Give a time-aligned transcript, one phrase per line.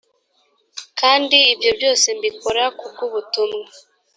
[0.99, 3.67] kandi ibyo byose mbikora ku bw ubutumwa